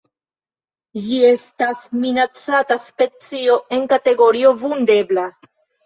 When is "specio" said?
2.89-3.61